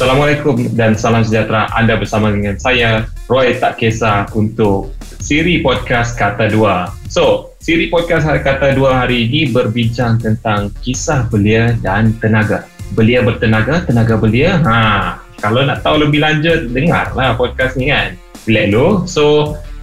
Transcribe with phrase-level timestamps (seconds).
[0.00, 6.48] Assalamualaikum dan salam sejahtera anda bersama dengan saya Roy Tak Kisah untuk siri podcast Kata
[6.48, 6.88] Dua.
[7.12, 12.64] So, siri podcast Kata Dua hari ini berbincang tentang kisah belia dan tenaga.
[12.96, 14.64] Belia bertenaga, tenaga belia.
[14.64, 18.16] Ha, kalau nak tahu lebih lanjut, dengarlah podcast ni kan.
[18.48, 18.88] Relax dulu.
[19.04, 19.24] So,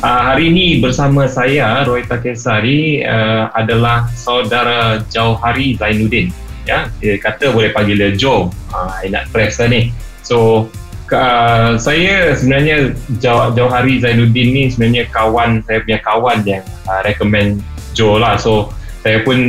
[0.01, 6.33] uh, hari ini bersama saya Roy Tak Kisah ni uh, adalah saudara Jauhari Zainuddin.
[6.65, 8.49] Ya, dia kata boleh panggil dia Joe.
[8.73, 10.06] Ha, nak press lah ni.
[10.27, 10.67] So
[11.15, 16.99] uh, saya sebenarnya jauh, jauh hari Zainuddin ni sebenarnya kawan saya punya kawan yang uh,
[17.07, 17.63] recommend
[17.95, 18.35] Joe lah.
[18.35, 18.75] So
[19.07, 19.39] saya pun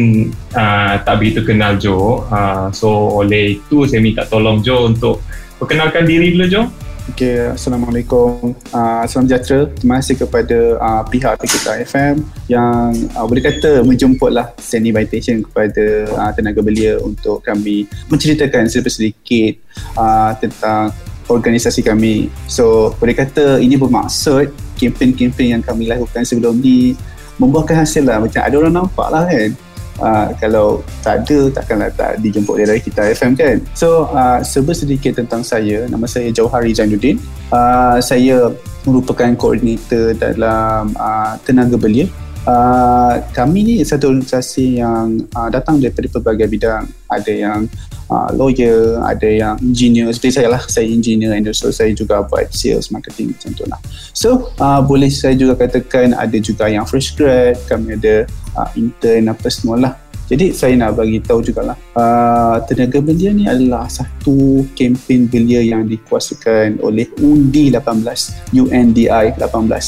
[0.54, 2.22] uh, tak begitu kenal Joe.
[2.30, 5.18] Uh, so oleh itu saya minta tolong Joe untuk
[5.58, 6.66] perkenalkan diri dulu Joe.
[7.08, 8.52] Okay, Assalamualaikum.
[8.68, 9.64] Uh, salam sejahtera.
[9.72, 12.20] Terima kasih kepada uh, pihak kita FM
[12.52, 19.56] yang uh, boleh kata menjemputlah send invitation kepada uh, tenaga belia untuk kami menceritakan sedikit
[19.96, 20.92] uh, tentang
[21.32, 22.28] organisasi kami.
[22.44, 26.92] So, boleh kata ini bermaksud kempen-kempen yang kami lakukan sebelum ni
[27.40, 28.20] membuahkan hasil lah.
[28.20, 29.56] Macam ada orang nampak lah kan
[30.00, 33.56] uh, kalau tak ada takkanlah tak dijemput dari kita FM kan.
[33.74, 35.86] So uh, serba sedikit tentang saya.
[35.86, 37.18] Nama saya Jauhari Zainuddin
[37.52, 38.50] uh, saya
[38.86, 42.08] merupakan koordinator dalam uh, tenaga belia.
[42.48, 46.88] Uh, kami ni satu organisasi yang uh, datang daripada pelbagai bidang.
[47.12, 47.68] Ada yang
[48.08, 50.08] uh, lawyer ada yang engineer.
[50.16, 53.80] Seperti saya lah saya engineer and also saya juga buat sales marketing macam tu lah.
[54.16, 58.24] So uh, boleh saya juga katakan ada juga yang fresh grad kami ada
[58.58, 59.92] uh, intern apa semua lah
[60.28, 65.88] jadi saya nak bagi tahu jugalah uh, tenaga belia ni adalah satu kempen belia yang
[65.88, 69.08] dikuasakan oleh Undi 18 UNDI
[69.40, 69.40] 18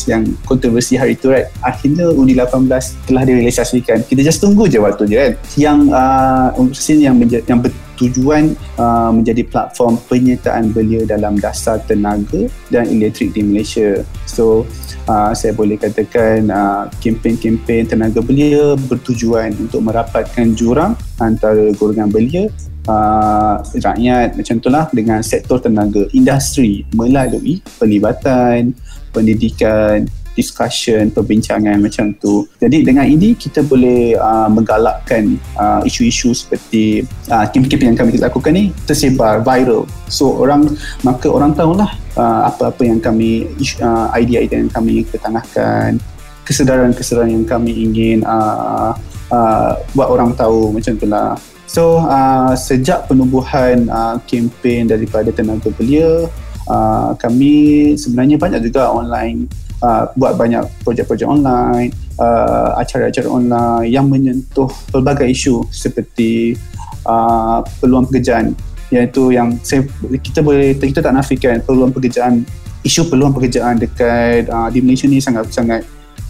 [0.08, 1.52] yang kontroversi hari itu right?
[1.60, 2.56] Akhirnya Undi 18
[3.04, 5.32] telah direalisasikan kita just tunggu je waktu je kan?
[5.60, 6.48] Yang uh,
[6.96, 7.60] yang, menja- yang
[8.01, 14.01] bertujuan uh, menjadi platform penyertaan belia dalam dasar tenaga dan elektrik di Malaysia.
[14.25, 14.65] So
[15.05, 22.49] uh, saya boleh katakan uh, kempen-kempen tenaga belia bertujuan untuk merapatkan jurang antara golongan belia
[22.89, 28.72] uh, rakyat macam itulah dengan sektor tenaga industri melalui pelibatan
[29.12, 30.09] pendidikan
[30.41, 32.49] discussion, perbincangan macam tu.
[32.56, 38.53] Jadi dengan ini kita boleh uh, menggalakkan uh, isu-isu seperti uh, kempen-kempen yang kami lakukan
[38.56, 39.84] ni tersebar viral.
[40.09, 40.73] So orang
[41.05, 43.53] maka orang tahulah uh, apa-apa yang kami
[43.84, 46.01] uh, idea-idea yang kami ketengahkan,
[46.49, 48.97] kesedaran-kesedaran yang kami ingin uh,
[49.28, 51.37] uh, buat orang tahu macam itulah.
[51.71, 56.27] So uh, sejak penubuhan uh, kempen daripada tenaga belia
[56.67, 59.47] uh, kami sebenarnya banyak juga online
[59.84, 66.56] uh, buat banyak projek-projek online, uh, acara-acara online yang menyentuh pelbagai isu seperti
[67.04, 68.56] uh, peluang pekerjaan.
[68.91, 69.86] Iaitu yang saya,
[70.18, 72.42] kita boleh kita tak nafikan peluang pekerjaan
[72.82, 75.84] isu peluang pekerjaan dekat uh, di Malaysia ni sangat sangat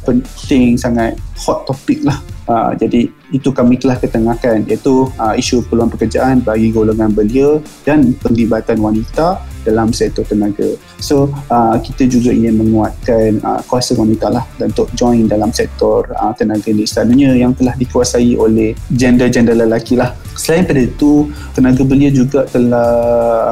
[0.05, 2.19] penting sangat hot topic lah.
[2.51, 4.67] Uh, jadi itu kami telah ketengahkan.
[4.67, 10.77] Iaitu uh, isu peluang pekerjaan bagi golongan belia dan penglibatan wanita dalam sektor tenaga.
[11.01, 16.33] So uh, kita juga ingin menguatkan uh, kuasa wanita lah untuk join dalam sektor uh,
[16.37, 20.15] tenaga di dunia yang telah dikuasai oleh gender-gender lelaki lah.
[20.37, 22.93] Selain pada itu, tenaga belia juga telah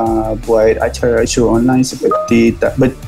[0.00, 2.56] uh, buat acara show online seperti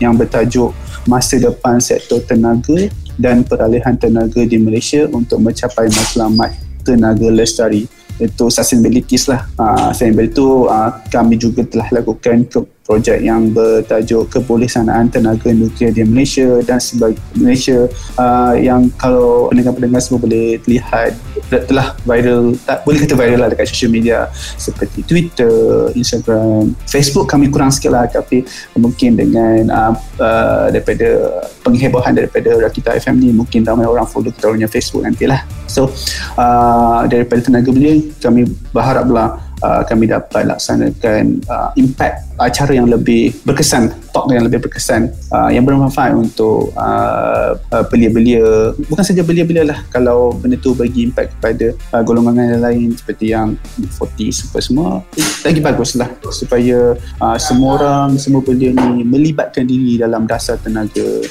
[0.02, 0.74] yang bertajuk
[1.08, 6.52] Masa Depan Sektor Tenaga dan Peralihan Tenaga di Malaysia untuk mencapai matlamat
[6.84, 7.84] tenaga lestari
[8.20, 9.48] itu sustainability lah.
[9.56, 15.94] Uh, sustainability itu uh, kami juga telah lakukan ke projek yang bertajuk kebolehsanaan tenaga nuklear
[15.94, 17.86] di Malaysia dan sebagai Malaysia
[18.18, 21.14] uh, yang kalau pendengar-pendengar semua boleh lihat
[21.70, 24.26] telah viral tak boleh kata viral lah dekat social media
[24.58, 28.42] seperti Twitter, Instagram, Facebook kami kurang sikit lah tapi
[28.74, 31.30] mungkin dengan uh, uh, daripada
[31.62, 35.46] penghebohan daripada Rakita FM ni mungkin ramai orang follow kita orangnya Facebook nantilah.
[35.70, 35.94] So
[36.34, 43.36] uh, daripada tenaga belia kami berharaplah uh, kami dapat laksanakan uh, impact acara yang lebih
[43.44, 48.74] berkesan talk yang lebih berkesan uh, yang bermanfaat untuk uh, uh, belia-belia.
[48.90, 53.32] Bukan saja belia-belia lah kalau benda tu bagi impact kepada uh, golongan yang lain seperti
[53.32, 55.04] yang 40 super semua
[55.46, 61.22] lagi bagus lah supaya uh, semua orang semua belia ni melibatkan diri dalam dasar tenaga.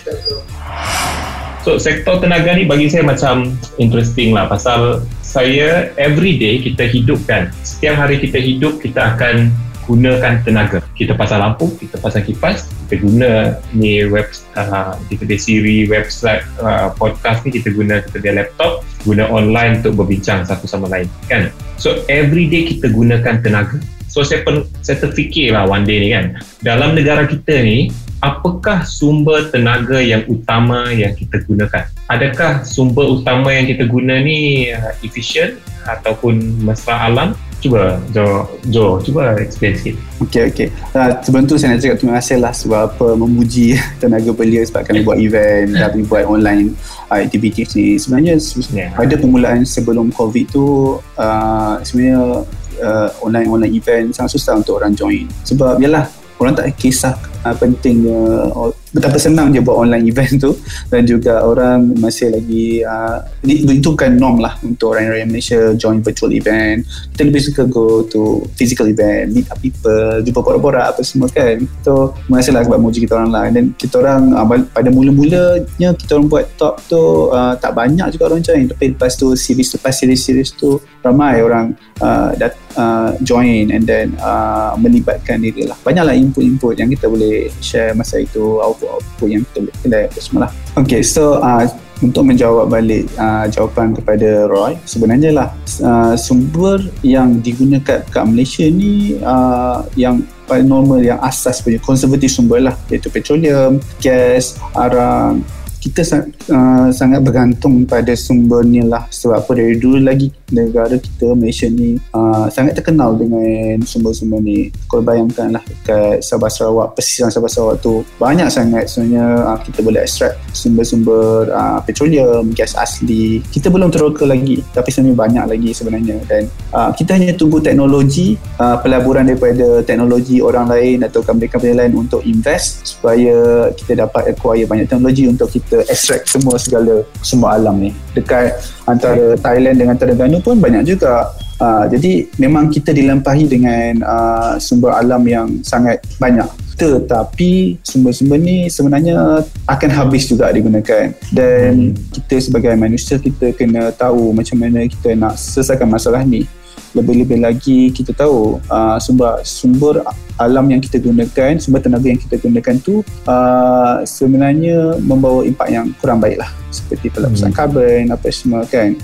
[1.68, 7.22] So sektor tenaga ni bagi saya macam interesting lah pasal saya every day kita hidup
[7.30, 9.54] kan setiap hari kita hidup kita akan
[9.90, 10.86] gunakan tenaga.
[10.94, 16.46] Kita pasang lampu kita pasang kipas kita guna ni web uh, kita punya Siri website
[16.62, 21.10] uh, podcast ni kita guna kita punya laptop guna online untuk berbincang satu sama lain
[21.26, 21.50] kan?
[21.82, 26.10] So every day kita gunakan tenaga So saya, per, saya terfikir lah one day ni
[26.10, 26.42] kan.
[26.66, 31.86] Dalam negara kita ni, apakah sumber tenaga yang utama yang kita gunakan?
[32.10, 37.38] Adakah sumber utama yang kita guna ni uh, efisien ataupun mesra alam?
[37.60, 40.00] Cuba Jo, Jo cuba explain sikit.
[40.24, 40.68] Okay, okay.
[40.96, 44.88] Uh, sebelum tu saya nak cakap terima kasih lah sebab apa memuji tenaga belia sebab
[44.88, 46.72] kami buat event, kami buat online
[47.12, 48.00] uh, activities ni.
[48.00, 48.40] Sebenarnya
[48.72, 48.96] yeah.
[48.96, 52.48] pada permulaan sebelum COVID tu uh, sebenarnya
[52.80, 55.28] uh, online-online event sangat susah untuk orang join.
[55.46, 56.08] Sebab yalah
[56.40, 60.52] orang tak kisah uh, pentingnya uh, betapa senang dia buat online event tu.
[60.90, 66.02] Dan juga orang masih lagi uh, itu bukan norm lah untuk orang orang Malaysia join
[66.02, 66.86] virtual event.
[67.14, 71.62] Kita lebih suka go to physical event meet up people jumpa borak-borak apa semua kan.
[71.86, 73.44] So terima lah sebab muji kita orang lah.
[73.54, 78.34] Dan kita orang uh, pada mula-mulanya kita orang buat talk tu uh, tak banyak juga
[78.34, 78.66] orang join.
[78.70, 81.72] Tapi lepas tu series lepas series-series tu ramai orang
[82.04, 85.78] uh, dat, uh, join and then uh, melibatkan diri lah.
[85.86, 90.42] Banyaklah input-input yang kita boleh share masa itu output-output yang kita boleh kedai apa semua
[90.48, 90.52] lah.
[90.80, 91.68] Okay so uh,
[92.00, 95.50] untuk menjawab balik uh, jawapan kepada Roy sebenarnya lah
[95.84, 102.32] uh, sumber yang digunakan kat Malaysia ni uh, yang paling normal yang asas punya konservatif
[102.34, 105.44] sumber lah iaitu petroleum, gas, arang,
[105.80, 106.04] kita
[106.52, 109.08] uh, sangat bergantung pada sumber ni lah.
[109.08, 114.70] Sebab apa dari dulu lagi negara kita Malaysia ni uh, sangat terkenal dengan sumber-sumber ni.
[114.92, 119.80] Kalau bayangkan lah dekat Sabah Sarawak pesisir Sabah Sarawak tu banyak sangat sebenarnya uh, kita
[119.80, 123.40] boleh extract sumber-sumber uh, petroleum gas asli.
[123.48, 126.18] Kita belum teroka lagi tapi sebenarnya banyak lagi sebenarnya.
[126.28, 126.44] Dan
[126.76, 132.22] uh, kita hanya tunggu teknologi uh, pelaburan daripada teknologi orang lain atau company-company lain untuk
[132.28, 137.78] invest supaya kita dapat acquire banyak teknologi untuk kita kita extract semua segala semua alam
[137.78, 137.94] ni.
[138.18, 138.58] Dekat
[138.90, 141.30] antara Thailand dengan Terengganu pun banyak juga.
[141.62, 146.50] Uh, jadi memang kita dilempahi dengan uh, sumber alam yang sangat banyak.
[146.80, 151.14] Tetapi sumber-sumber ni sebenarnya akan habis juga digunakan.
[151.30, 152.18] Dan hmm.
[152.18, 156.50] kita sebagai manusia kita kena tahu macam mana kita nak selesaikan masalah ni
[156.98, 160.02] lebih-lebih lagi kita tahu uh, sumber sumber
[160.42, 165.92] alam yang kita gunakan sumber tenaga yang kita gunakan tu uh, sebenarnya membawa impak yang
[166.02, 167.58] kurang baik lah seperti pelapusan hmm.
[167.58, 168.98] karbon apa semua kan.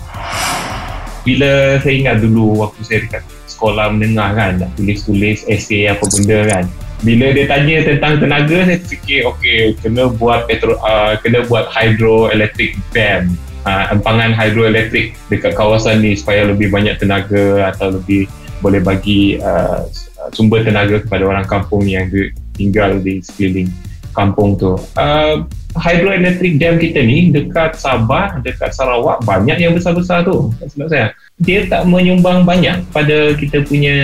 [1.25, 6.43] Bila saya ingat dulu waktu saya dekat sekolah menengah kan nak tulis-tulis essay apa benda
[6.51, 6.65] kan
[7.03, 12.75] bila dia tanya tentang tenaga saya fikir okey kena buat petro uh, kena buat hydroelectric
[12.95, 13.31] dam
[13.65, 18.29] uh, empangan hidroelektrik dekat kawasan ni supaya lebih banyak tenaga atau lebih
[18.63, 19.83] boleh bagi uh,
[20.31, 22.07] sumber tenaga kepada orang kampung yang
[22.55, 23.69] tinggal di sekeliling
[24.15, 24.79] kampung tu.
[24.95, 25.43] Uh,
[25.75, 30.55] hydroelectric dam kita ni dekat Sabah, dekat Sarawak banyak yang besar-besar tu.
[30.63, 31.11] Sebab saya
[31.43, 33.95] dia tak menyumbang banyak pada kita punya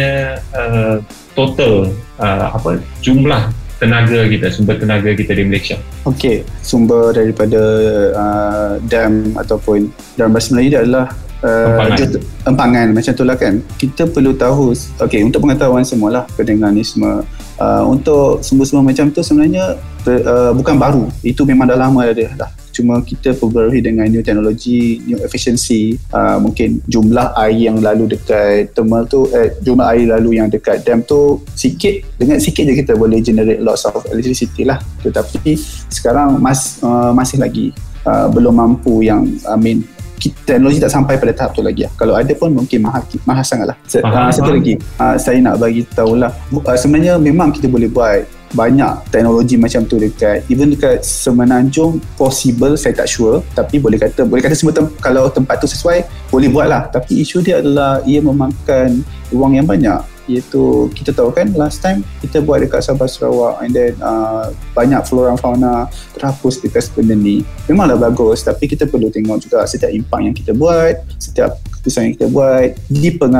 [0.51, 0.99] uh,
[1.31, 3.47] total uh, apa jumlah
[3.81, 5.81] tenaga kita, sumber tenaga kita di Malaysia?
[6.05, 7.61] Okey, sumber daripada
[8.13, 11.05] uh, dam ataupun dalam bahasa Melayu dia adalah
[11.41, 11.97] uh, empangan.
[11.97, 12.11] Jut,
[12.45, 13.53] empangan macam tu lah kan.
[13.81, 17.25] Kita perlu tahu, okey untuk pengetahuan semua lah pendengar ni semua,
[17.57, 21.09] uh, untuk sumber-sumber macam tu sebenarnya uh, bukan baru.
[21.25, 26.39] Itu memang dah lama dah, dah cuma kita perbarui dengan new teknologi new efficiency uh,
[26.39, 31.03] mungkin jumlah air yang lalu dekat thermal tu eh, jumlah air lalu yang dekat dam
[31.03, 35.59] tu sikit dengan sikit je kita boleh generate lots of electricity lah tetapi
[35.91, 37.75] sekarang mas, uh, masih lagi
[38.07, 39.83] uh, belum mampu yang I mean
[40.29, 41.91] teknologi tak sampai pada tahap tu lagi lah.
[41.97, 43.77] Kalau ada pun mungkin mahal, mahal sangat lah.
[44.29, 46.29] Satu lagi, uh, saya nak bagi tahu lah.
[46.53, 48.21] Uh, sebenarnya memang kita boleh buat
[48.51, 53.39] banyak teknologi macam tu dekat even dekat Semenanjung possible saya tak sure.
[53.55, 57.23] Tapi boleh kata boleh kata semua tem- kalau tempat tu sesuai boleh buat lah tapi
[57.23, 59.99] isu dia adalah ia memakan ruang yang banyak.
[60.29, 65.01] Iaitu kita tahu kan last time kita buat dekat Sabah Sarawak and then uh, banyak
[65.03, 67.43] flora fauna terhapus dekat benda ni.
[67.67, 72.13] Memanglah bagus tapi kita perlu tengok juga setiap impak yang kita buat setiap keputusan yang
[72.13, 72.69] kita buat.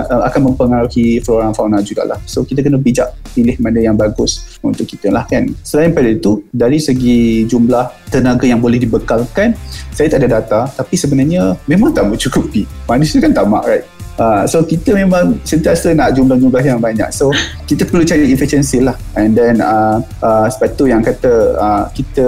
[0.01, 2.17] Uh, akan mempengaruhi flora fauna jugalah.
[2.25, 5.53] So kita kena bijak pilih mana yang bagus untuk kita lah kan?
[5.61, 9.53] Selain pada itu dari segi jumlah tenaga yang boleh dibekalkan
[9.93, 12.65] saya tak ada data tapi sebenarnya memang tak mencukupi.
[12.89, 13.85] Manusia kan tamak right?
[14.19, 17.09] Uh, so kita memang sentiasa nak jumlah-jumlah yang banyak.
[17.13, 17.31] So
[17.69, 18.97] kita perlu cari efficiency lah.
[19.15, 22.25] And then uh, uh, sebab tu yang kata uh, kita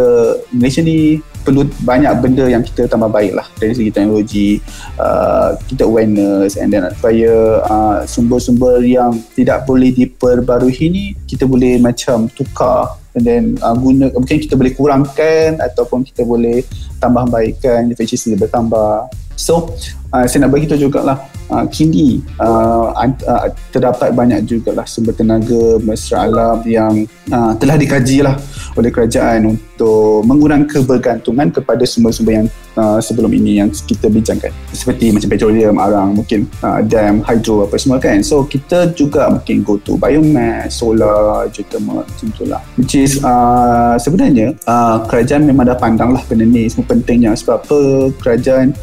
[0.54, 4.50] Malaysia ni perlu banyak benda yang kita tambah baik lah dari segi teknologi
[4.98, 11.78] uh, kita awareness and then supaya uh, sumber-sumber yang tidak boleh diperbarui ni kita boleh
[11.84, 16.66] macam tukar and then uh, guna mungkin kita boleh kurangkan ataupun kita boleh
[16.98, 19.12] tambah baikkan efficiency bertambah.
[19.38, 19.74] So
[20.14, 21.18] uh, saya nak bagi tahu jugalah.
[21.52, 28.26] Uh, kini uh, uh, terdapat banyak jugalah sumber tenaga mesra alam yang uh, telah dikaji
[28.26, 28.40] lah
[28.80, 32.48] oleh kerajaan untuk mengurangkan kebergantungan kepada sumber-sumber yang
[32.80, 34.50] uh, sebelum ini yang kita bincangkan.
[34.72, 38.24] Seperti macam petroleum, arang, mungkin uh, dam, hydro apa semua kan.
[38.26, 44.00] So kita juga mungkin go to biomass, solar, geothermal macam tu lah which is uh,
[44.00, 47.36] sebenarnya uh, kerajaan memang dah pandang lah benda ni semua pentingnya.
[47.38, 47.80] Sebab apa?
[48.24, 48.74] Kerajaan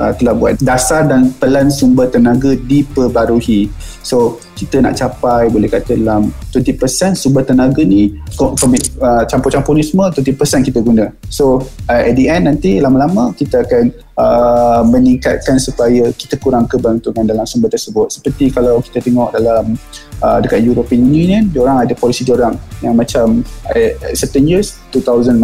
[0.00, 3.70] uh, telah buat dasar dan pelan sumber tenaga diperbarui
[4.06, 10.14] so kita nak capai boleh kata dalam 20% sumber tenaga ni uh, campur-campur ni semua
[10.14, 11.10] 20% kita guna.
[11.26, 13.84] So uh, at the end nanti lama-lama kita akan
[14.14, 18.14] uh, meningkatkan supaya kita kurang kebantungan dalam sumber tersebut.
[18.14, 19.74] Seperti kalau kita tengok dalam
[20.22, 23.42] uh, dekat European Union diorang ada polisi diorang yang macam
[23.74, 25.34] uh, certain years 2000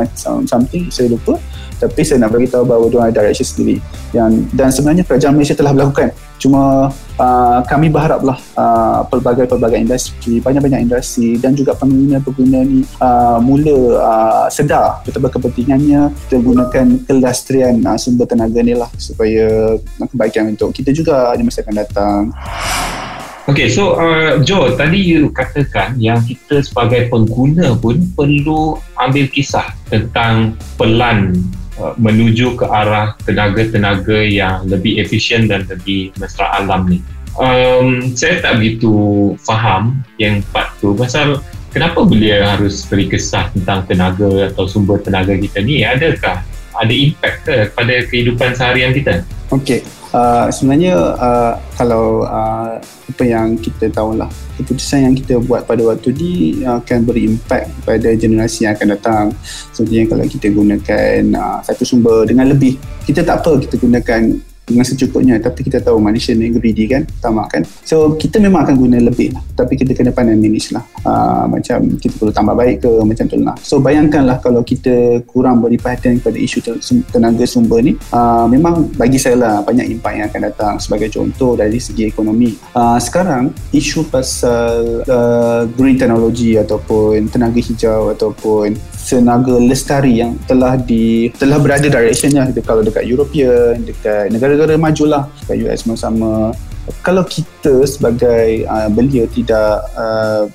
[0.46, 1.36] something saya lupa.
[1.82, 3.76] Tapi saya nak beritahu bahawa dia ada direction sendiri.
[4.14, 6.90] Yang dan sebenarnya kerajaan Malaysia telah melakukan cuma
[7.22, 14.46] uh, kami berharaplah uh, pelbagai-pelbagai industri banyak-banyak industri dan juga pengguna-pengguna ni uh, mula uh,
[14.50, 20.90] sedar betapa kepentingannya kita gunakan kelastrian uh, sumber tenaga ni lah supaya kebaikan untuk kita
[20.90, 22.20] juga di masa akan datang.
[23.42, 29.66] Okay, so uh, Joe, tadi you katakan yang kita sebagai pengguna pun perlu ambil kisah
[29.90, 31.34] tentang pelan
[31.82, 37.02] Uh, menuju ke arah tenaga-tenaga yang lebih efisien dan lebih mesra alam ni.
[37.34, 38.94] Um, saya tak begitu
[39.42, 41.42] faham yang part tu pasal
[41.74, 46.46] kenapa belia harus beri kesah tentang tenaga atau sumber tenaga kita ni adakah
[46.78, 49.26] ada impact ke pada kehidupan seharian kita?
[49.50, 52.78] Okey, uh, sebenarnya uh, kalau uh,
[53.12, 56.32] apa yang kita tahulah keputusan yang kita buat pada waktu ni
[56.64, 59.24] akan berimpak pada generasi yang akan datang.
[59.72, 62.78] Seperti kalau kita gunakan uh, satu sumber dengan lebih
[63.08, 65.36] kita tak apa kita gunakan dengan secukupnya.
[65.38, 67.62] Tapi kita tahu manusia ni greedy kan tamak kan.
[67.84, 69.42] So kita memang akan guna lebih lah.
[69.54, 70.84] Tapi kita kena pandai manage lah.
[71.04, 73.56] Uh, macam kita perlu tambah baik ke macam tu lah.
[73.60, 76.58] So bayangkanlah kalau kita kurang beri perhatian kepada isu
[77.12, 81.54] tenaga sumber ni uh, memang bagi saya lah banyak impak yang akan datang sebagai contoh
[81.54, 82.56] dari segi ekonomi.
[82.72, 90.78] Uh, sekarang isu pasal uh, green technology ataupun tenaga hijau ataupun tenaga lestari yang telah
[90.78, 96.54] di telah berada directionnya kalau dekat European dekat negara-negara maju lah dekat US sama-sama
[97.02, 100.46] kalau kita sebagai uh, belia tidak uh,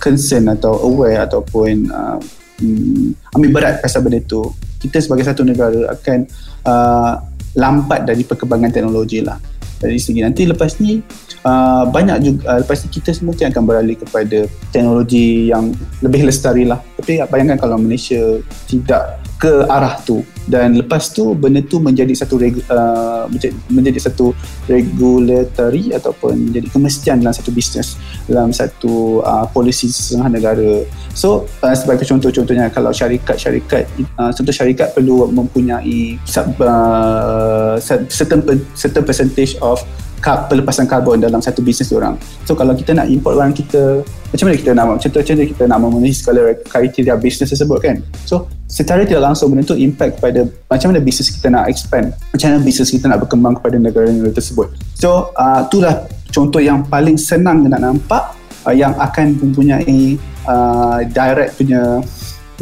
[0.00, 2.20] concern atau aware ataupun uh,
[2.60, 6.28] um, ambil berat pasal benda tu kita sebagai satu negara akan
[6.68, 7.14] uh,
[7.56, 9.40] lambat dari perkembangan teknologi lah
[9.84, 11.04] dari segi nanti lepas ni
[11.44, 16.64] uh, banyak juga uh, lepas ni kita semua akan beralih kepada teknologi yang lebih lestari
[16.64, 20.24] lah tapi bayangkan kalau Malaysia tidak ke arah tu.
[20.48, 24.32] Dan lepas tu benda tu menjadi satu regu, uh, menjadi, menjadi satu
[24.68, 27.96] regulatory ataupun menjadi kemestian dalam satu bisnes
[28.28, 30.84] dalam satu uh, polisi setengah negara.
[31.12, 33.84] So uh, sebagai contoh-contohnya kalau syarikat-syarikat
[34.20, 36.16] uh, contoh syarikat perlu mempunyai
[36.60, 37.76] uh,
[38.08, 38.40] certain,
[38.76, 39.80] certain percentage of
[40.24, 42.16] pelepasan karbon dalam satu bisnes orang.
[42.48, 44.00] So kalau kita nak import barang kita,
[44.32, 48.00] macam mana kita nak contoh-contoh kita nak memenuhi segala kriteria bisnes tersebut kan?
[48.24, 52.46] So secara tidak langsung benda tu impact pada macam mana bisnes kita nak expand, macam
[52.48, 54.72] mana bisnes kita nak berkembang kepada negara-negara tersebut.
[54.96, 58.32] So uh, itulah contoh yang paling senang nak nampak
[58.64, 60.16] uh, yang akan mempunyai
[60.48, 62.00] uh, direct punya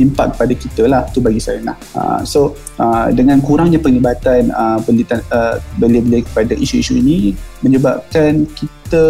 [0.00, 1.76] impak pada kita lah tu bagi saya nah.
[1.92, 9.04] Uh, so uh, dengan kurangnya penglibatan uh, uh, belia-belia kepada isu-isu ini menyebabkan kita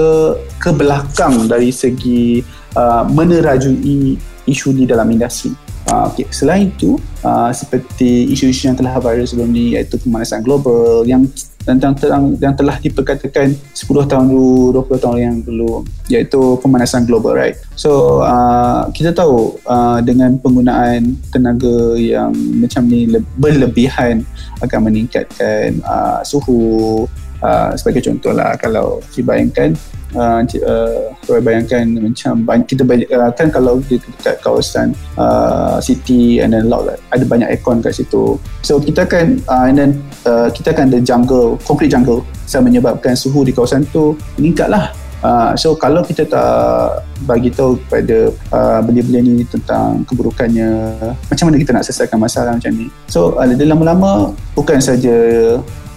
[0.58, 2.42] ke belakang dari segi
[2.74, 5.54] uh, menerajui isu ni dalam industri.
[5.90, 6.24] Uh, okay.
[6.30, 6.96] Selain itu,
[7.26, 11.26] uh, seperti isu-isu yang telah viral sebelum ni iaitu pemanasan global yang
[11.62, 17.38] tentang terang yang telah diperkatakan 10 tahun dulu 20 tahun yang dulu iaitu pemanasan global
[17.38, 17.54] right?
[17.78, 23.06] So uh, kita tahu uh, dengan penggunaan tenaga yang macam ni
[23.38, 24.26] berlebihan
[24.58, 27.06] akan meningkatkan uh, suhu
[27.42, 29.74] uh, sebagai contoh lah kalau dibayangkan
[30.16, 36.68] uh, uh, bayangkan macam kita uh, kan kalau di dekat kawasan uh, city and then
[36.68, 38.36] lot ada banyak aircon kat situ.
[38.62, 39.90] So kita kan uh, and then
[40.24, 42.24] uh, kita kan ada jungle concrete jungle.
[42.52, 44.92] Yang menyebabkan suhu di kawasan tu meningkat lah.
[45.22, 50.98] Uh, so kalau kita tak bagi tahu kepada uh, belia-belia ni tentang keburukannya
[51.30, 52.90] macam mana kita nak selesaikan masalah macam ni.
[53.06, 55.14] So uh, lama-lama bukan saja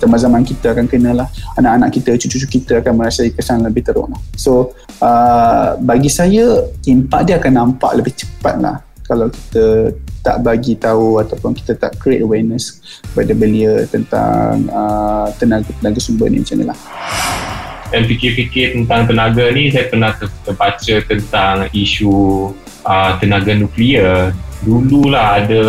[0.06, 4.22] zaman-zaman kita akan kena lah anak-anak kita, cucu-cucu kita akan merasai kesan lebih teruk lah.
[4.38, 4.72] so
[5.02, 8.78] uh, bagi saya impak dia akan nampak lebih cepat lah.
[9.06, 9.94] Kalau kita
[10.26, 12.82] tak bagi tahu ataupun kita tak create awareness
[13.14, 16.78] kepada belia tentang uh, tenaga-tenaga sumber ni macam ni lah.
[17.94, 22.50] Dan fikir-fikir tentang tenaga ni saya pernah terbaca tentang isu
[22.86, 24.32] uh, tenaga nuklear
[24.66, 25.62] dululah ada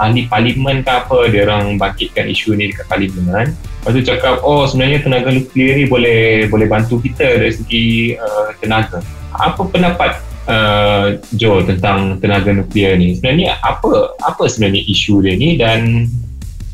[0.00, 4.68] ahli parlimen ke apa dia orang bangkitkan isu ni dekat parlimen lepas tu cakap oh
[4.68, 9.00] sebenarnya tenaga nuklear ni boleh boleh bantu kita dari segi uh, tenaga.
[9.32, 13.16] Apa pendapat uh, Joe tentang tenaga nuklear ni?
[13.16, 16.12] Sebenarnya apa apa sebenarnya isu dia ni dan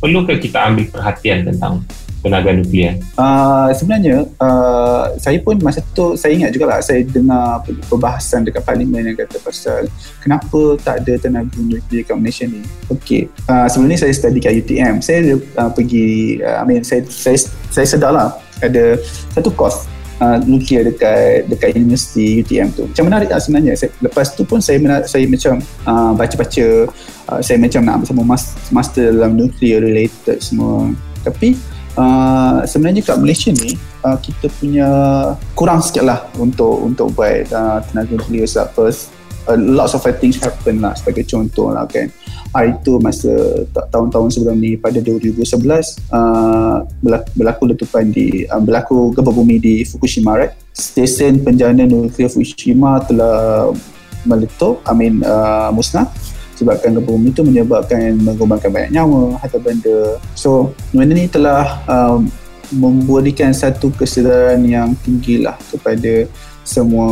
[0.02, 1.86] perlukah kita ambil perhatian tentang
[2.26, 2.98] tenaga nuklear?
[3.14, 8.66] Uh, sebenarnya uh, saya pun masa tu saya ingat juga lah saya dengar perbahasan dekat
[8.66, 9.86] parlimen yang kata pasal
[10.18, 12.60] kenapa tak ada tenaga nuklear kat Malaysia ni.
[12.90, 14.98] Okey, uh, sebelum ni saya study kat UTM.
[14.98, 17.38] Saya uh, pergi, uh, I mean saya, saya,
[17.70, 18.28] saya sedar lah
[18.58, 18.98] ada
[19.30, 22.88] satu course Uh, nuklear dekat dekat universiti UTM tu.
[22.88, 23.76] Macam menarik lah sebenarnya.
[23.76, 26.88] Saya, lepas tu pun saya menarik, saya macam uh, baca-baca
[27.28, 28.24] uh, saya macam nak bersama
[28.72, 30.88] master dalam nuklear related semua.
[31.20, 31.52] Tapi
[31.96, 33.74] uh, sebenarnya kat Malaysia ni
[34.04, 34.88] uh, kita punya
[35.56, 39.10] kurang sikit lah untuk untuk buat uh, tenaga nuklear sebab first
[39.48, 42.12] uh, lots of things happen lah sebagai contoh lah kan.
[42.54, 43.32] Hari tu masa
[43.92, 45.44] tahun-tahun sebelum ni pada 2011
[46.08, 46.88] uh,
[47.36, 50.56] berlaku, letupan di uh, berlaku gempa bumi di Fukushima right?
[50.72, 53.68] Stesen penjana nuklear Fukushima telah
[54.24, 56.08] meletup I mean uh, musnah
[56.56, 60.16] sebabkan gempa bumi itu menyebabkan mengorbankan banyak nyawa atau benda.
[60.32, 62.26] So benda ni telah um,
[62.72, 66.26] memberikan satu kesedaran yang tinggi lah kepada
[66.66, 67.08] semua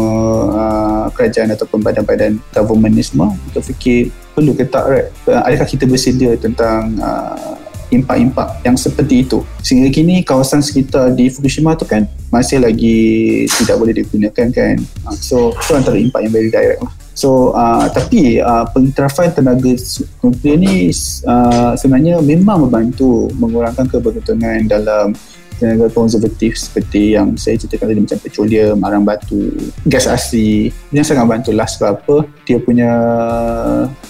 [0.50, 3.30] uh, kerajaan ataupun badan-badan government ni semua.
[3.30, 5.08] Untuk fikir perlu ke tak right?
[5.30, 7.54] adakah kita bersedia tentang uh,
[7.94, 9.46] impak-impak yang seperti itu?
[9.62, 14.76] Sehingga kini kawasan sekitar di Fukushima tu kan masih lagi tidak boleh digunakan kan?
[15.06, 19.70] Uh, so itu antara impak yang very direct lah So uh, tapi uh, pengiktirafan tenaga
[20.18, 20.90] nuklear ni
[21.24, 25.14] uh, sebenarnya memang membantu mengurangkan kebergantungan dalam
[25.58, 29.50] tenaga konservatif seperti yang saya ceritakan tadi macam petroleum, arang batu,
[29.86, 32.16] gas asli yang sangat bantulah sebab apa?
[32.44, 32.90] Dia punya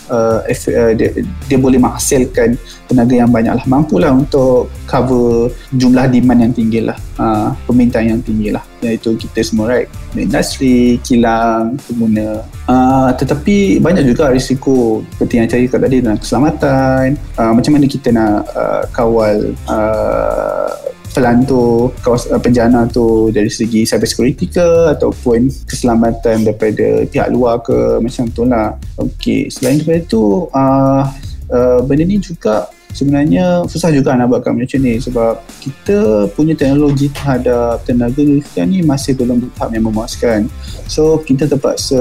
[0.09, 2.57] uh, uh, dia, dia boleh menghasilkan
[2.89, 3.65] tenaga yang banyak lah.
[3.67, 6.99] Mampulah untuk cover jumlah demand yang tinggi lah.
[7.15, 8.65] Uh, permintaan yang tinggi lah.
[8.83, 9.89] Iaitu kita semua right?
[10.19, 12.43] Industri, kilang, pengguna.
[12.65, 17.17] Uh, tetapi banyak juga risiko seperti yang cari tadi dalam keselamatan.
[17.39, 20.73] Uh, macam mana kita nak uh, kawal uh,
[21.15, 27.63] pelantur kawas, uh, penjana tu dari segi cyber security ke ataupun keselamatan daripada pihak luar
[27.63, 28.75] ke macam tu lah.
[28.99, 31.07] Ok selain daripada tu uh,
[31.55, 36.55] uh, benda ni juga sebenarnya susah juga nak buat kat Malaysia ni sebab kita punya
[36.59, 40.51] teknologi terhadap tenaga nuklear ni masih belum tahap yang memuaskan.
[40.91, 41.99] So kita terpaksa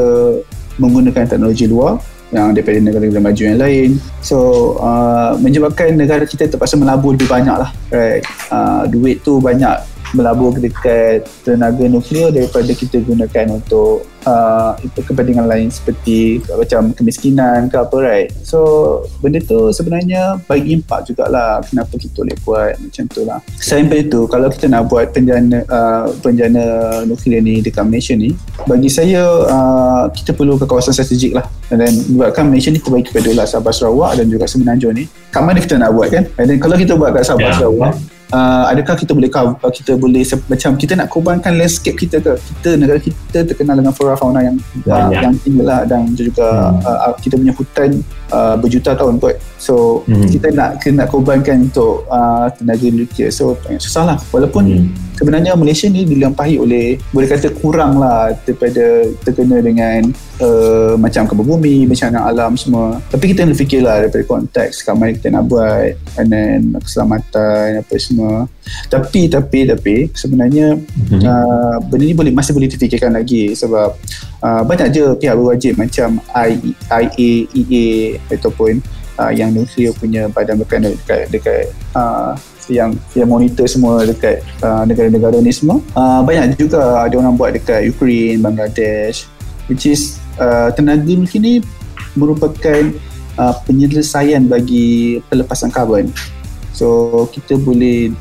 [0.82, 2.02] menggunakan teknologi luar
[2.34, 3.90] yang daripada negara-negara maju yang lain.
[4.26, 4.38] So
[4.82, 8.26] uh, menyebabkan negara kita terpaksa melabur lebih banyak lah right.
[8.50, 15.68] Uh, duit tu banyak melabur dekat tenaga nuklear daripada kita gunakan untuk uh, kepentingan lain
[15.74, 18.30] seperti macam kemiskinan ke apa right?
[18.46, 18.60] So
[19.20, 23.40] benda tu sebenarnya bagi impak jugalah kenapa kita boleh buat macam tu lah.
[23.58, 26.64] Selain daripada tu kalau kita nak buat penjana uh, penjana
[27.10, 28.38] nuklear ni dekat Malaysia ni
[28.70, 31.46] bagi saya uh, kita perlu ke kawasan strategik lah.
[31.74, 35.10] Dan buatkan Malaysia ni terbagi kepada lah Sabah Sarawak dan juga Semenanjung ni.
[35.34, 36.24] Kat mana kita nak buat kan?
[36.38, 37.58] Dan kalau kita buat kat Sabah yeah.
[37.58, 42.18] Sarawak uh, adakah kita boleh cover, uh, kita boleh macam kita nak korbankan landscape kita
[42.18, 44.58] ke kita negara kita terkenal dengan flora fauna yang
[44.90, 46.82] uh, yang tinggi lah dan juga hmm.
[46.84, 47.90] uh, kita punya hutan
[48.34, 50.28] uh, berjuta tahun kot so hmm.
[50.34, 55.13] kita nak kita nak korbankan untuk uh, tenaga nuklear so susah lah walaupun hmm.
[55.24, 60.12] Sebenarnya Malaysia ni dilampahi oleh boleh kata kurang lah daripada terkena dengan
[60.44, 65.16] uh, macam kebun bumi bencana alam semua tapi kita kena fikirlah daripada konteks kat mana
[65.16, 68.52] kita nak buat and then keselamatan apa semua
[68.92, 71.24] tapi tapi tapi sebenarnya mm-hmm.
[71.24, 73.96] uh, benda ni boleh masih boleh difikirkan lagi sebab
[74.44, 77.00] uh, banyak je pihak berwajib macam IA,
[77.56, 78.84] EA ataupun
[79.20, 81.64] uh, yang nuklear punya badan berkenaan dekat dekat
[81.98, 82.34] uh,
[82.72, 85.84] yang yang monitor semua dekat uh, negara-negara ni semua.
[85.94, 89.28] Uh, banyak juga ada orang buat dekat Ukraine, Bangladesh
[89.72, 91.54] which is uh, tenaga nuklear ni
[92.14, 92.84] merupakan
[93.40, 96.12] uh, penyelesaian bagi pelepasan karbon
[96.74, 98.12] so kita boleh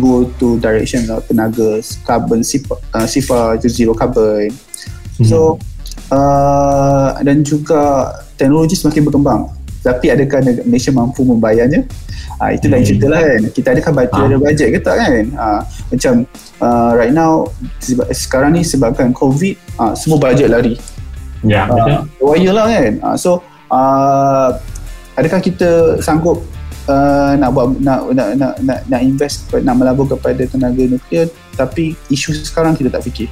[0.00, 4.48] go to direction of tenaga carbon sifar, uh, sifar itu zero carbon.
[5.20, 5.26] Hmm.
[5.26, 5.38] so
[6.08, 9.42] uh, dan juga teknologi semakin berkembang
[9.82, 11.84] tapi adakah Malaysia mampu membayarnya
[12.38, 12.88] uh, itu lain hmm.
[12.88, 14.26] cerita lah kan kita adakah bajet, ha.
[14.30, 16.14] ada bajet ke tak kan uh, macam
[16.62, 17.50] uh, right now
[18.14, 20.78] sekarang ni sebabkan covid uh, semua bajet lari
[21.42, 21.98] Ya, yeah, betul.
[22.22, 22.92] Uh, lah kan.
[23.02, 24.54] Uh, so, uh,
[25.18, 26.38] adakah kita sanggup
[26.86, 31.98] uh, nak buat nak nak nak nak, nak invest nak melabur kepada tenaga nuklear tapi
[32.08, 33.28] isu sekarang kita tak fikir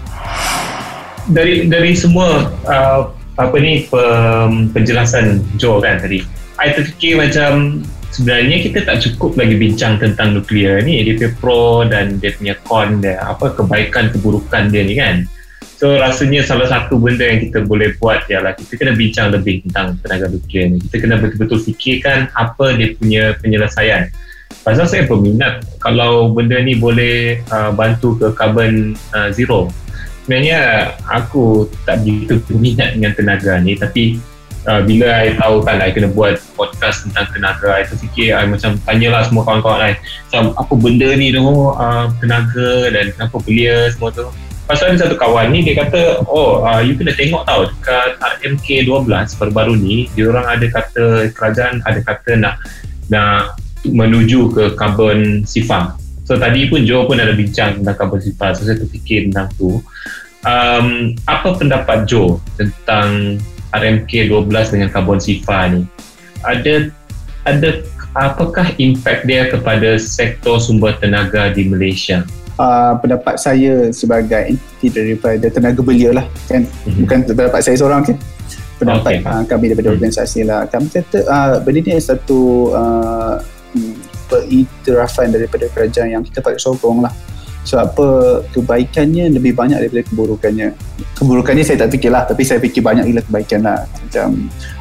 [1.30, 3.08] dari dari semua uh,
[3.40, 3.88] apa ni
[4.76, 6.20] penjelasan Joe kan tadi
[6.60, 7.80] I terfikir macam
[8.12, 11.00] sebenarnya kita tak cukup lagi bincang tentang nuklear ni.
[11.08, 15.24] Dia punya pro dan dia punya con dia apa kebaikan keburukan dia ni kan.
[15.80, 19.96] So rasanya salah satu benda yang kita boleh buat ialah kita kena bincang lebih tentang
[20.04, 20.78] tenaga nuklear ni.
[20.84, 24.12] Kita kena betul-betul fikirkan apa dia punya penyelesaian.
[24.60, 29.72] Pasal saya berminat kalau benda ni boleh uh, bantu ke carbon uh, zero.
[30.28, 34.20] Sebenarnya aku tak begitu berminat dengan tenaga ni tapi
[34.68, 38.70] uh, bila saya tahu kan saya kena buat podcast tentang tenaga saya terfikir saya macam
[38.84, 39.94] tanyalah semua kawan-kawan saya
[40.28, 44.26] macam apa benda ni tu uh, tenaga dan kenapa belia semua tu.
[44.70, 48.14] Pasal ada satu kawan ni dia kata oh uh, you kena tengok tau dekat
[48.46, 52.54] MK12 baru-baru ni dia orang ada kata kerajaan ada kata nak
[53.10, 58.54] nak menuju ke carbon sifar so tadi pun Joe pun ada bincang tentang carbon sifar
[58.54, 59.82] so saya terfikir tentang tu.
[60.40, 63.36] Um, apa pendapat Joe tentang
[63.74, 65.86] RMK 12 dengan karbon sifa ni
[66.44, 66.90] ada
[67.46, 67.82] ada
[68.16, 72.26] apakah impak dia kepada sektor sumber tenaga di Malaysia
[72.58, 77.06] uh, pendapat saya sebagai entiti daripada tenaga belia lah kan mm-hmm.
[77.06, 78.16] bukan pendapat saya seorang kan
[78.76, 79.28] pendapat okay.
[79.28, 79.96] uh, kami daripada mm-hmm.
[79.96, 83.36] organisasi lah kami kata uh, benda ni satu uh,
[84.30, 87.12] periktirafan daripada kerajaan yang kita patut sokong lah
[87.60, 90.72] So apa kebaikannya lebih banyak daripada keburukannya.
[91.16, 93.84] Keburukannya saya tak fikirlah tapi saya fikir banyak gila kebaikan lah.
[93.84, 94.28] Macam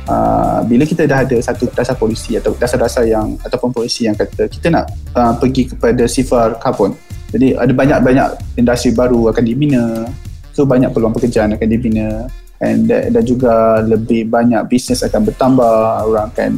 [0.07, 4.47] uh, bila kita dah ada satu dasar polisi atau dasar-dasar yang ataupun polisi yang kata
[4.47, 6.95] kita nak uh, pergi kepada sifar karbon.
[7.29, 10.07] Jadi ada banyak-banyak industri baru akan dibina.
[10.55, 12.25] So banyak peluang pekerjaan akan dibina
[12.59, 15.73] and dan juga lebih banyak bisnes akan bertambah
[16.11, 16.51] orang akan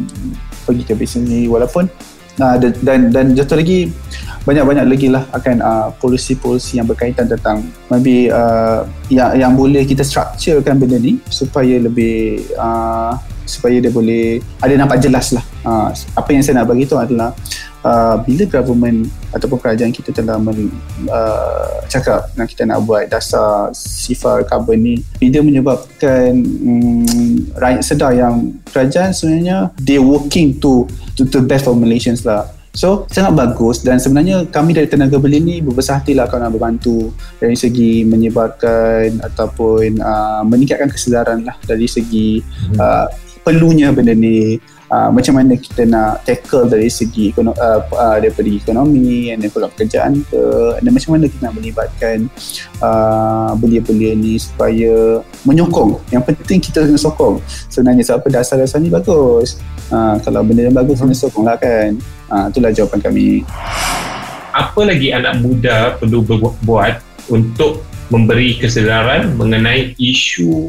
[0.66, 1.86] pergi ke bisnes ni walaupun
[2.42, 3.94] uh, dan dan jatuh lagi
[4.42, 7.62] banyak-banyak lagi lah akan uh, polisi-polisi yang berkaitan tentang
[7.94, 13.14] maybe uh, yang yang boleh kita structurekan benda ni supaya lebih uh,
[13.46, 15.46] supaya dia boleh ada nampak jelas lah.
[15.62, 17.38] Uh, apa yang saya nak bagi tu adalah
[17.86, 20.70] uh, bila government ataupun kerajaan kita telah men,
[21.08, 28.12] uh, cakap yang kita nak buat dasar sifar carbon ni dia menyebabkan um, rakyat sedar
[28.16, 33.84] yang kerajaan sebenarnya they working to to the best for Malaysians lah So sangat bagus
[33.84, 39.20] dan sebenarnya kami dari Tenaga Beli ni berbesar hatilah kalau nak membantu dari segi menyebarkan
[39.28, 42.80] ataupun uh, meningkatkan kesedaran lah dari segi hmm.
[42.80, 43.12] uh,
[43.44, 44.56] perlunya benda ni
[44.92, 49.72] uh, macam mana kita nak tackle dari segi ekonomi, uh, uh, daripada ekonomi dan peluang
[49.74, 50.42] pekerjaan ke
[50.84, 52.18] dan macam mana kita nak melibatkan
[52.84, 55.98] uh, belia-belia ni supaya menyokong.
[56.12, 57.40] Yang penting kita kena sokong.
[57.72, 59.58] Sebenarnya sebab dasar-dasar ni bagus.
[59.88, 61.96] Uh, kalau benda yang bagus kena sokong lah kan.
[62.28, 63.28] Uh, itulah jawapan kami.
[64.52, 66.28] Apa lagi anak muda perlu
[66.68, 67.00] buat
[67.32, 70.68] untuk memberi kesedaran mengenai isu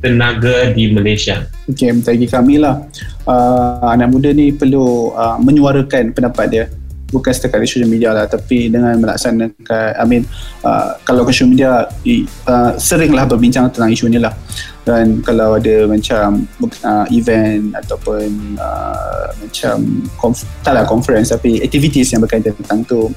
[0.00, 1.46] tenaga di Malaysia.
[1.70, 2.82] Okay, bagi kami lah
[3.30, 6.66] uh, anak muda ni perlu uh, menyuarakan pendapat dia.
[7.10, 10.22] Bukan setakat di social media lah tapi dengan melaksanakan I mean
[10.62, 11.90] uh, kalau ke social media
[12.46, 14.30] uh, seringlah berbincang tentang isu ni lah.
[14.86, 16.46] Dan kalau ada macam
[16.86, 23.10] uh, event ataupun uh, macam konf- tak lah conference tapi activities yang berkaitan tentang tu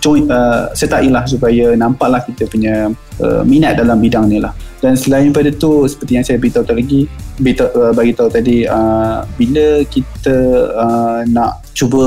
[0.00, 2.88] join uh, sertailah supaya nampaklah kita punya
[3.20, 4.50] uh, minat dalam bidang ni lah.
[4.80, 7.00] Dan selain daripada tu seperti yang saya beritahu tadi lagi
[7.36, 10.36] beritahu, uh, bagi tahu tadi uh, bila kita
[10.72, 12.04] uh, nak cuba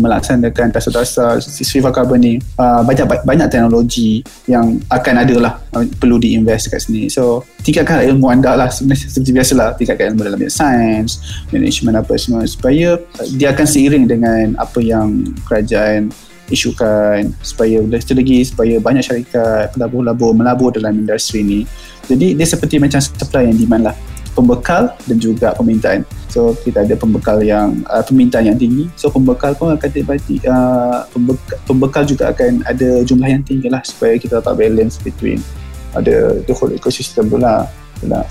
[0.00, 6.16] melaksanakan dasar-dasar sifar carbon ni uh, banyak banyak teknologi yang akan ada lah uh, perlu
[6.16, 7.12] diinvest kat sini.
[7.12, 11.20] So tingkatkan ilmu anda lah sebenarnya seperti biasalah tingkatkan ilmu dalam sains
[11.52, 12.96] management apa semua supaya
[13.36, 16.08] dia akan seiring dengan apa yang kerajaan
[16.52, 21.60] isukan supaya lagi lagi supaya banyak syarikat pelabur-labur melabur dalam industri ni.
[22.04, 23.96] Jadi dia seperti macam supply and demand lah.
[24.34, 26.02] Pembekal dan juga permintaan.
[26.26, 28.90] So kita ada pembekal yang uh, permintaan yang tinggi.
[28.98, 33.80] So pembekal pun akan berarti uh, pembekal, pembekal juga akan ada jumlah yang tinggi lah
[33.86, 35.38] supaya kita dapat balance between
[35.94, 37.64] ada the whole ecosystem tu lah.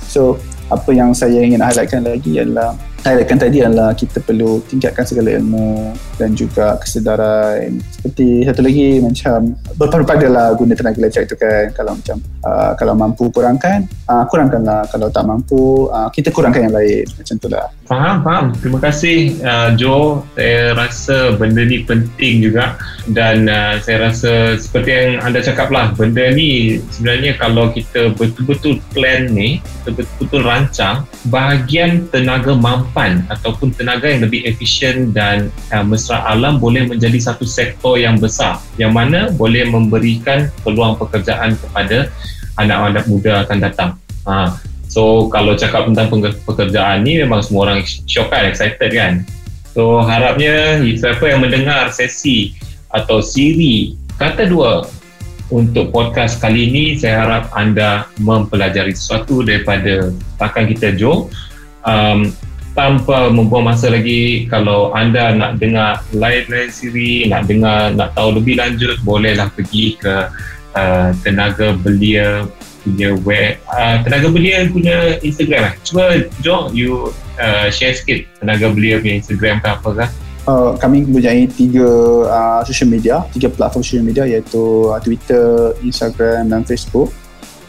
[0.06, 0.38] So
[0.70, 5.92] apa yang saya ingin highlightkan lagi adalah highlightkan tadi adalah kita perlu tingkatkan segala ilmu
[6.16, 7.84] dan juga kesedaran.
[7.92, 11.68] Seperti satu lagi macam berpada lah guna tenaga lecak itu kan.
[11.76, 14.86] Kalau macam uh, kalau mampu kurangkan uh, kurangkanlah.
[14.92, 17.06] Kalau tak mampu uh, kita kurangkan yang lain.
[17.18, 17.68] Macam tu lah.
[17.88, 18.46] Faham faham.
[18.60, 20.24] Terima kasih uh, Joe.
[20.36, 22.76] Saya rasa benda ni penting juga.
[23.04, 28.80] Dan uh, saya rasa seperti yang anda cakap lah benda ni sebenarnya kalau kita betul-betul
[28.96, 36.24] plan ni betul-betul rancang bahagian tenaga mampan ataupun tenaga yang lebih efisien dan uh, mesra
[36.32, 38.64] alam boleh menjadi satu sektor yang besar.
[38.80, 42.08] Yang mana boleh memberikan peluang pekerjaan kepada
[42.58, 43.92] anak-anak muda akan datang.
[44.30, 44.58] Ha.
[44.88, 46.14] So kalau cakap tentang
[46.46, 49.26] pekerjaan ni memang semua orang shock kan, excited kan.
[49.74, 52.54] So harapnya siapa yang mendengar sesi
[52.94, 54.86] atau siri kata dua
[55.50, 61.30] untuk podcast kali ini saya harap anda mempelajari sesuatu daripada rakan kita Joe.
[61.84, 62.32] Um,
[62.74, 68.58] tanpa membuang masa lagi kalau anda nak dengar lain-lain siri nak dengar nak tahu lebih
[68.58, 70.26] lanjut bolehlah pergi ke
[70.76, 72.46] uh, tenaga belia
[72.84, 75.74] punya web uh, tenaga belia punya Instagram eh.
[75.88, 80.08] Cuba Jo you uh, share sikit tenaga belia punya Instagram ke apa ke?
[80.44, 81.88] Uh, kami mempunyai tiga
[82.28, 87.16] uh, social media, tiga platform social media iaitu uh, Twitter, Instagram dan Facebook.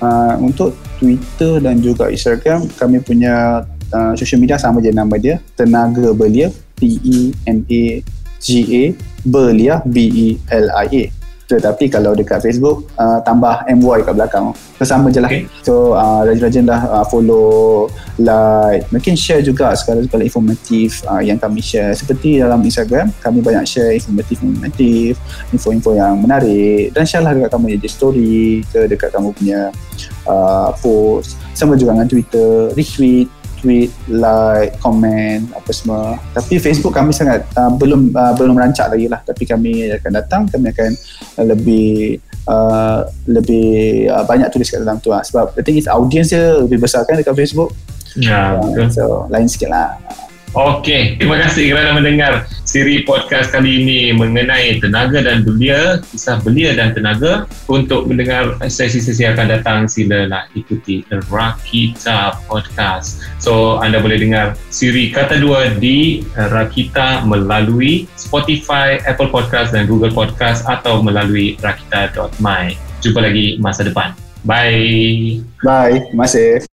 [0.02, 3.62] Uh, untuk Twitter dan juga Instagram, kami punya
[3.94, 6.50] uh, social media sama je nama dia, Tenaga Belia,
[6.82, 8.02] T-E-N-A-G-A,
[9.22, 11.23] Belia, B-E-L-I-A
[11.54, 14.50] tetapi kalau dekat Facebook uh, tambah MY kat belakang.
[14.84, 15.32] Sama je lah.
[15.32, 15.48] Okay.
[15.64, 17.88] so uh, rajin-rajin dah uh, follow
[18.20, 21.94] like mungkin share juga segala-segala informatif uh, yang kami share.
[21.96, 25.16] Seperti dalam Instagram kami banyak share informatif-informatif
[25.54, 26.92] info-info yang menarik.
[26.92, 29.72] Dan share lah dekat kamu jadi story ke dekat kamu punya
[30.28, 31.40] uh, post.
[31.54, 36.20] Sama juga dengan Twitter retweet tweet, like, komen, apa semua.
[36.36, 39.24] Tapi Facebook kami sangat uh, belum uh, belum rancak lagi lah.
[39.24, 40.92] Tapi kami akan datang, kami akan
[41.48, 45.24] lebih uh, lebih uh, banyak tulis kat dalam tu lah.
[45.24, 47.72] Sebab the thing is audience dia lebih besar kan dekat Facebook.
[48.20, 48.92] Ya, uh, betul.
[48.92, 49.96] So, lain sikit lah.
[50.54, 56.78] Okey, terima kasih kerana mendengar siri podcast kali ini mengenai tenaga dan belia, kisah belia
[56.78, 57.50] dan tenaga.
[57.66, 63.26] Untuk mendengar sesi-sesi akan datang, silalah ikuti Rakita Podcast.
[63.42, 70.14] So, anda boleh dengar siri kata dua di Rakita melalui Spotify, Apple Podcast dan Google
[70.14, 72.78] Podcast atau melalui rakita.my.
[73.02, 74.14] Jumpa lagi masa depan.
[74.46, 75.42] Bye.
[75.66, 75.98] Bye.
[76.14, 76.70] Terima kasih.